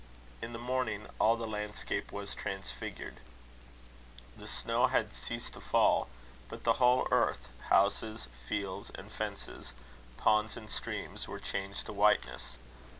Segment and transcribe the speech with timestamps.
[0.41, 3.17] In the morning, all the landscape was transfigured.
[4.35, 6.09] The snow had ceased to fall;
[6.49, 9.73] but the whole earth, houses, fields, and fences,
[10.17, 12.57] ponds and streams, were changed to whiteness.